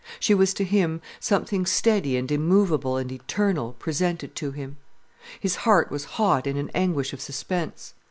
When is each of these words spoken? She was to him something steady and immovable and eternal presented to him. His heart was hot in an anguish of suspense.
She 0.19 0.33
was 0.33 0.55
to 0.55 0.63
him 0.63 0.99
something 1.19 1.63
steady 1.67 2.17
and 2.17 2.31
immovable 2.31 2.97
and 2.97 3.11
eternal 3.11 3.73
presented 3.77 4.33
to 4.37 4.49
him. 4.49 4.77
His 5.39 5.57
heart 5.57 5.91
was 5.91 6.05
hot 6.17 6.47
in 6.47 6.57
an 6.57 6.71
anguish 6.73 7.13
of 7.13 7.21
suspense. 7.21 7.93